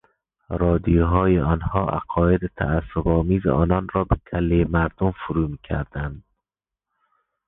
[0.49, 6.23] رادیوهای آنها عقاید تعصبآمیز آنان را به کلهی مردم فرو میکردند.